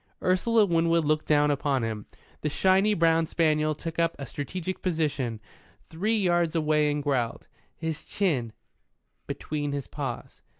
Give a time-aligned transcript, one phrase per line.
[0.23, 2.07] Ursula Winwood looked down upon him.
[2.41, 5.39] The shiny brown spaniel took up a strategic position
[5.83, 8.51] three yards away and growled, his chin
[9.27, 10.41] between his paws.